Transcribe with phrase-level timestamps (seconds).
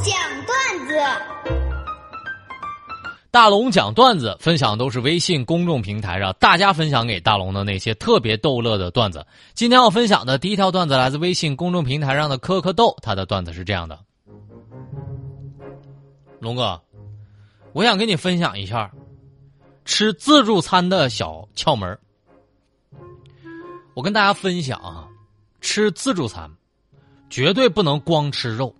[0.00, 0.14] 讲
[0.46, 0.94] 段子，
[3.32, 9.26] 大龙讲段子，分享都是微信公众平台上大家分享给大龙的那些特别逗乐的段子。
[9.54, 13.98] 今天要分享的第一条段子来自微信公众平台上的科科豆，他的段子是这样的：
[16.38, 16.80] 龙哥，
[17.72, 18.92] 我想跟你分享一下
[19.84, 21.98] 吃自助餐的小窍门
[23.94, 25.08] 我跟大家分享啊，
[25.60, 26.48] 吃自助餐
[27.28, 28.72] 绝对不能光吃肉，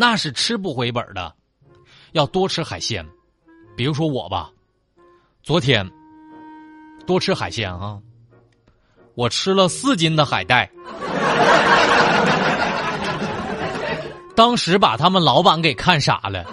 [0.00, 1.34] 那是吃不回本的，
[2.12, 3.04] 要多吃海鲜。
[3.76, 4.48] 比如说我吧，
[5.42, 5.84] 昨天
[7.04, 7.98] 多吃海鲜啊，
[9.16, 10.70] 我吃了四斤的海带，
[14.36, 16.44] 当时把他们老板给看傻了。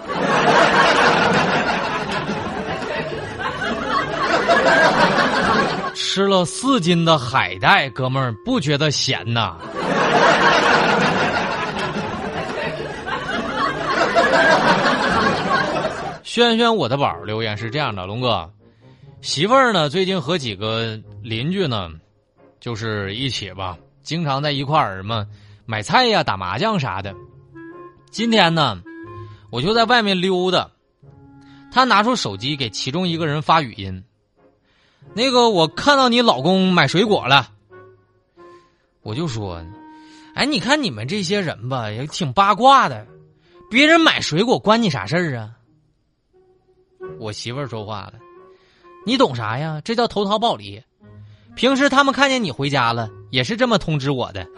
[5.94, 9.56] 吃了四斤的海带，哥们儿不觉得咸呐？
[16.36, 18.52] 轩轩，我的宝留言是这样的：龙哥，
[19.22, 21.90] 媳妇儿呢最近和几个邻居呢，
[22.60, 25.26] 就是一起吧，经常在一块儿嘛
[25.64, 27.14] 买菜呀、打麻将啥的。
[28.10, 28.82] 今天呢，
[29.48, 30.70] 我就在外面溜达，
[31.72, 34.04] 他拿出手机给其中一个人发语音。
[35.14, 37.48] 那个，我看到你老公买水果了，
[39.00, 39.64] 我就说，
[40.34, 43.06] 哎，你看你们这些人吧，也挺八卦的，
[43.70, 45.52] 别人买水果关你啥事儿啊？
[47.18, 48.14] 我媳妇儿说话了，
[49.04, 49.80] 你懂啥呀？
[49.84, 50.82] 这叫投桃报李。
[51.54, 54.46] 平时他们看见你回家了，也是这么通知我的。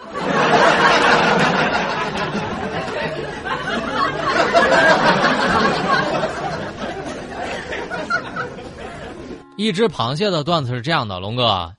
[9.57, 11.75] 一只螃蟹的段子是这样的，龙哥，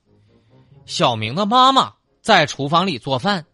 [0.85, 3.45] 小明的妈妈在厨房里做饭，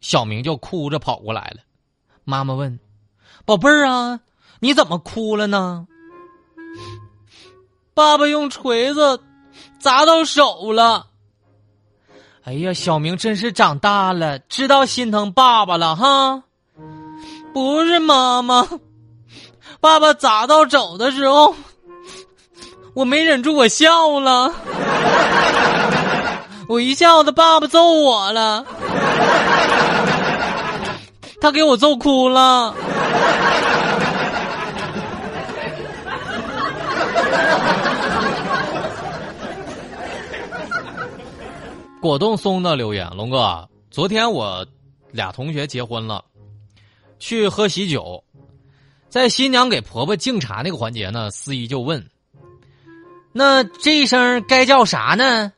[0.00, 1.62] 小明就哭着跑过来了。
[2.24, 2.78] 妈妈问
[3.44, 4.20] ：“宝贝儿啊，
[4.60, 5.86] 你怎么哭了呢？”
[7.94, 9.20] 爸爸用锤子
[9.78, 11.06] 砸到手了。
[12.44, 16.42] 哎呀，小明真是长大了，知道心疼爸爸了哈。
[17.52, 18.66] 不是妈妈，
[19.80, 21.54] 爸爸砸到手的时候。
[22.94, 24.52] 我没忍住，我笑了。
[26.68, 28.64] 我一笑，他爸爸揍我了，
[31.40, 32.74] 他给我揍哭了。
[42.02, 44.66] 果冻松的留言：龙哥，昨天我
[45.12, 46.24] 俩同学结婚了，
[47.20, 48.24] 去喝喜酒，
[49.08, 52.04] 在新娘给婆婆敬茶那个环节呢，司仪就问。
[53.30, 55.52] 那这一声该叫啥呢？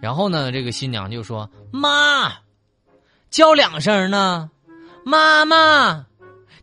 [0.00, 2.32] 然后呢，这个新娘就说：“妈，
[3.28, 4.50] 叫两声呢，
[5.04, 6.06] 妈妈，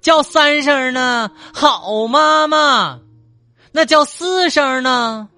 [0.01, 2.99] 叫三声呢，好妈妈，
[3.71, 5.29] 那叫四声呢。”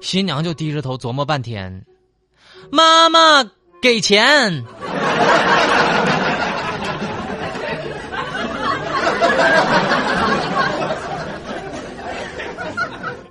[0.00, 1.84] 新娘就低着头琢磨半天，
[2.74, 3.48] 妈妈
[3.80, 4.64] 给钱。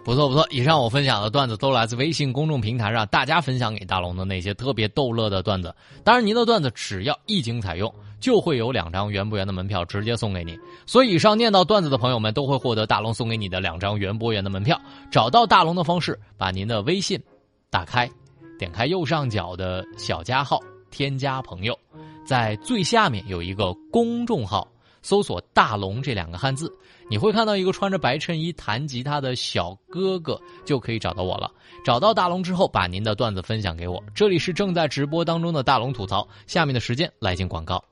[0.06, 5.76] 不错不错，以上我分享的段子都来自微信公众平台上大家分享给大龙的那些特别逗乐的段子。
[6.06, 10.58] 当然，您的段子只要一经采用，就会有两张园博园的门票直接送给你。
[10.86, 14.80] 所以，以上念到段子的朋友们都会获得大龙送给你的两张园博园的门票。
[15.12, 17.22] 找到大龙的方式，把您的微信
[17.70, 18.10] 打开，
[18.58, 20.60] 点开右上角的小加号，
[20.92, 21.78] 添加朋友，
[22.26, 24.68] 在最下面有一个公众号。
[25.06, 26.74] 搜索“大龙”这两个汉字，
[27.10, 31.52] 你会看到一个穿着白衬衣弹吉他的小哥哥，就可以找到我了。
[31.84, 34.02] 找到大龙之后，把您的段子分享给我。
[34.16, 37.84] 这里是正在直播当中的大龙吐槽，下面的时间来进广告。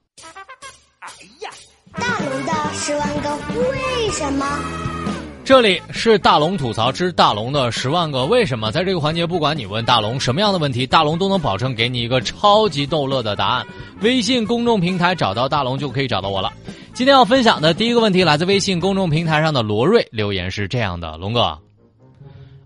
[1.01, 1.09] 哎
[1.41, 1.49] 呀，
[1.91, 5.00] 大龙的十万个为什么？
[5.43, 8.71] 这里是大龙吐槽之大龙的十万个为什么。
[8.71, 13.65] 在这个环节，不管你问大龙什么样的问题，大龙都能保证给你一个超级逗乐的答案。
[14.01, 16.53] 微信公众平台找到大龙就可以找到我了。
[16.93, 21.57] 今天要分享的第一个问题来自微信公众平台上的罗瑞留言是这样的：龙哥，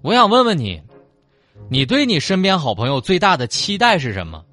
[0.02, 0.82] 我想问问你，
[1.70, 4.44] 你对你身边好朋友最大的期待是什么？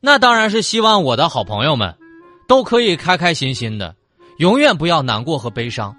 [0.00, 1.94] 那当然是希望我的好朋友们
[2.46, 3.94] 都可以开开心心的，
[4.38, 5.94] 永远不要难过和悲伤。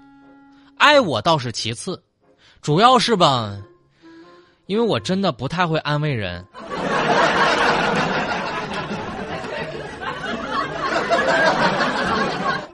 [0.76, 2.00] 爱我倒是其次，
[2.62, 3.56] 主要是吧，
[4.66, 6.44] 因为我真的不太会安慰人。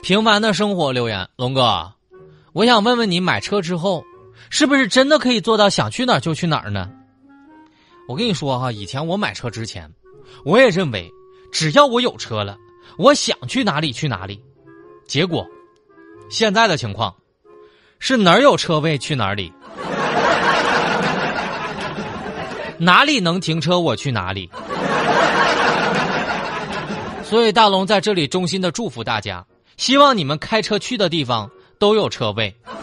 [0.02, 1.90] 平凡的生活留言，龙哥，
[2.52, 4.04] 我想问问你，买车之后，
[4.50, 6.90] 是不是真的可以做到想去哪儿就去哪儿呢？
[8.06, 9.90] 我跟你说哈，以前我买车之前，
[10.44, 11.10] 我也认为，
[11.50, 12.58] 只要我有车了，
[12.98, 14.38] 我想去哪里去哪里。
[15.06, 15.46] 结果，
[16.28, 17.14] 现在的情况
[17.98, 19.52] 是哪儿有车位去哪里，
[22.78, 24.50] 哪里能停车我去哪里。
[27.22, 29.44] 所以大龙在这里衷心的祝福大家，
[29.76, 32.54] 希望你们开车去的地方都有车位。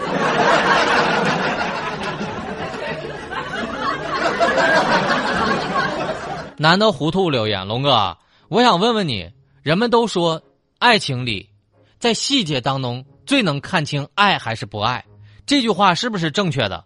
[6.57, 8.17] 难得糊涂留言，龙哥，
[8.49, 9.29] 我想问问你，
[9.61, 10.41] 人们都说
[10.79, 11.49] 爱情里，
[11.99, 15.03] 在细节当中最能看清爱还是不爱，
[15.45, 16.83] 这句话是不是正确的？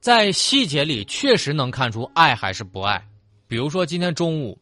[0.00, 3.04] 在细节里确实能看出爱还是不爱，
[3.46, 4.58] 比如说今天中午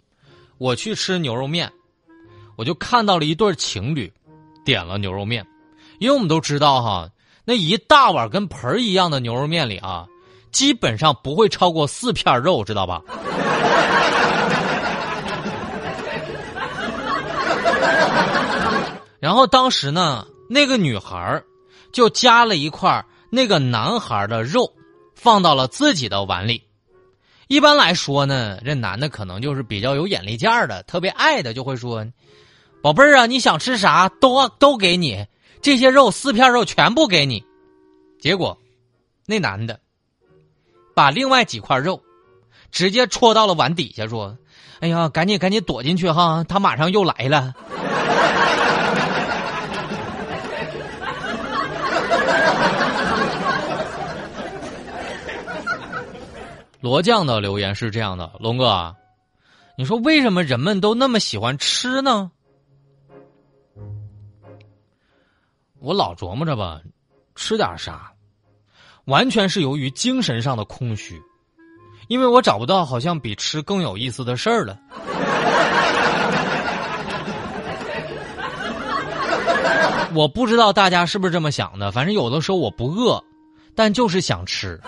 [0.59, 1.71] 我去吃牛肉面，
[2.57, 4.13] 我就看到了一对情侣
[4.65, 5.47] 点了牛肉面，
[5.99, 7.09] 因为我们都知道哈，
[7.45, 10.07] 那一大碗跟盆儿一样的牛肉面里啊。
[10.53, 13.01] 基本上不会超过四片肉，知道吧？
[19.31, 21.41] 然后当时呢，那个女孩
[21.93, 24.73] 就夹了一块那个男孩的肉，
[25.15, 26.61] 放到了自己的碗里。
[27.47, 32.05] 一般来说呢，这男的可能就是比较有眼力见儿的，特别爱的就会说
[32.83, 35.25] ：“宝贝儿啊，你想吃啥都都给你，
[35.63, 37.45] 这些肉四片肉全部给你。”
[38.21, 38.59] 结果，
[39.27, 39.79] 那男的。
[40.93, 42.03] 把另外几块肉
[42.73, 44.37] 直接戳到了碗底下，说
[44.83, 47.55] ：“哎呀，赶紧赶紧躲进去哈，他马上又来了。”
[56.81, 58.97] 罗酱的留言是这样的：“龙哥，
[59.77, 62.31] 你说为什么人们都那么喜欢吃呢？
[65.79, 66.81] 我老琢磨着吧，
[67.35, 68.13] 吃点啥。”
[69.07, 71.21] 完全是由于精神上的空虚，
[72.09, 74.79] 因为我找不到好像比吃更有意思的事儿了。
[80.15, 83.23] 我不知道大家是不是这么想的，反正有的时候我不饿，
[83.75, 84.81] 但就是想吃。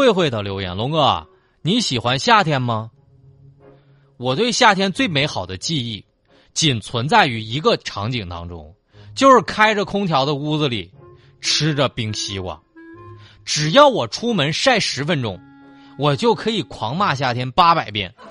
[0.00, 1.26] 慧慧的留言，龙哥，
[1.60, 2.90] 你喜欢夏天吗？
[4.16, 6.02] 我对夏天最美好的记忆，
[6.54, 8.74] 仅存在于一个场景当中。
[9.14, 10.90] 就是开着空调的屋子里，
[11.42, 12.58] 吃着冰西瓜。
[13.44, 15.38] 只要我出门晒十分钟，
[15.98, 18.14] 我就可以狂骂夏天八百遍。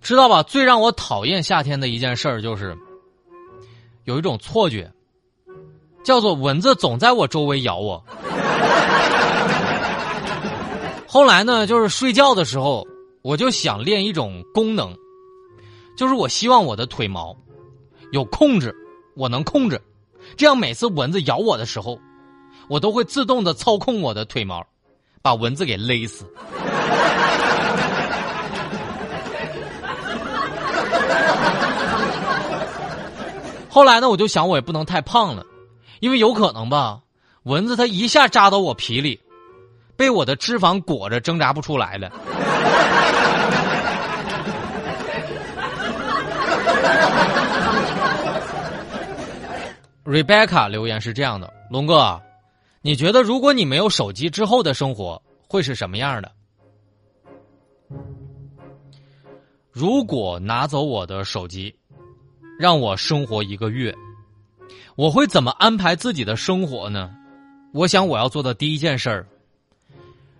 [0.00, 0.42] 知道吧？
[0.42, 2.74] 最让我讨厌夏天的一件事儿就是，
[4.06, 4.90] 有一种错觉，
[6.02, 8.02] 叫做蚊子总在我周围咬我。
[11.06, 12.84] 后来呢，就是睡觉的时候。
[13.22, 14.96] 我就想练一种功能，
[15.96, 17.36] 就是我希望我的腿毛
[18.12, 18.72] 有控制，
[19.16, 19.82] 我能控制，
[20.36, 21.98] 这样每次蚊子咬我的时候，
[22.68, 24.64] 我都会自动的操控我的腿毛，
[25.22, 26.24] 把蚊子给勒死。
[33.76, 35.44] 后来呢，我就想我也不能太胖了，
[36.00, 37.02] 因为有可能吧，
[37.42, 39.20] 蚊子它一下扎到我皮里，
[39.98, 42.10] 被我的脂肪裹着挣扎不出来了。
[50.06, 52.18] Rebecca 留言是这样的：龙哥，
[52.80, 56.32] 你觉得如果你没有手机之后的生活会是什么样的？
[59.70, 61.78] 如果拿走我的手机，
[62.58, 63.94] 让我生活一个月，
[64.94, 67.10] 我会怎么安排自己的生活呢？
[67.72, 69.26] 我想我要做的第一件事儿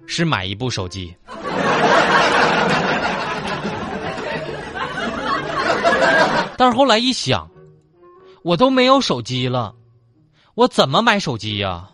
[0.07, 1.15] 是买一部手机。
[6.57, 7.49] 但是后来一想。
[8.43, 9.75] 我都没有手机了，
[10.55, 11.91] 我怎么买手机呀？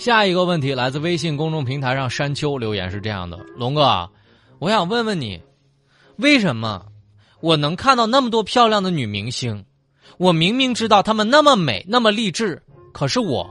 [0.00, 4.08] 下一个问题来自微信公众平台上山丘留言是这样的：龙哥，
[4.58, 5.38] 我想问问你，
[6.16, 6.86] 为什么
[7.40, 9.62] 我能看到那么多漂亮的女明星，
[10.16, 12.62] 我明明知道她们那么美那么励志，
[12.94, 13.46] 可是我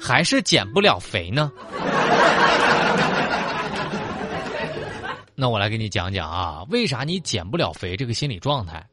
[0.00, 1.52] 还是减不了肥呢？
[5.36, 8.84] 那我来给你讲讲啊，为啥你减不了肥这个心理状态？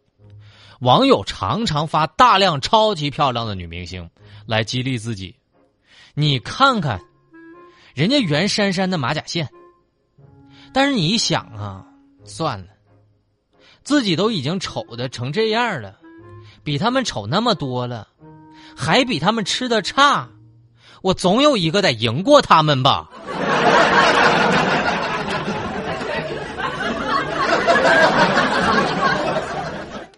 [0.82, 4.08] 网友常常发大量超级漂亮的女明星
[4.46, 5.36] 来激励自己。
[6.20, 7.00] 你看看，
[7.96, 9.48] 人家袁姗姗的马甲线。
[10.74, 11.86] 但是你一想啊，
[12.26, 12.68] 算了，
[13.84, 15.96] 自己都已经丑的成这样了，
[16.62, 18.10] 比他们丑那么多了，
[18.76, 20.28] 还比他们吃的差，
[21.02, 23.10] 我总有一个得赢过他们吧。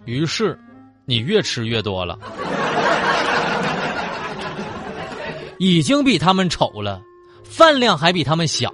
[0.06, 0.60] 于是
[1.06, 2.18] 你越吃越多了，
[5.64, 7.00] 已经比他们丑了，
[7.44, 8.74] 饭量还比他们小，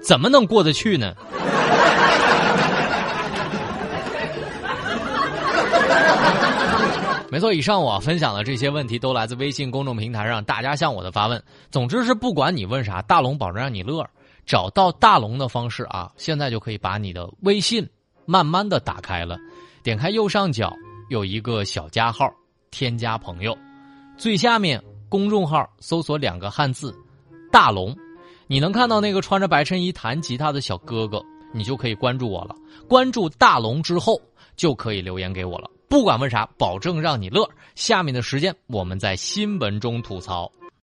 [0.00, 1.12] 怎么能过得去呢？
[7.32, 11.42] 没错，以上我分享的这些问题都来自微信公众平台上大家向我的发问。
[11.68, 14.08] 总之是不管你问啥，大龙保证让你乐。
[14.46, 17.84] 找到大龙的方式啊，现在就可以把你的微信
[18.24, 19.36] 慢慢的打开了，
[19.82, 20.72] 点开右上角
[21.08, 22.32] 有一个小加号，
[22.70, 23.58] 添加朋友，
[24.16, 26.96] 最下面公众号搜索两个汉字
[27.50, 27.94] “大龙”，
[28.46, 31.20] 你能看到那个穿着白衬衣弹吉他的小哥哥，
[31.52, 32.54] 你就可以关注我了。
[32.88, 34.18] 关注大龙之后，
[34.56, 35.68] 就可以留言给我了。
[35.88, 37.44] 不管问啥，保证让你乐。
[37.74, 40.48] 下面的时间，我们在新闻中吐槽。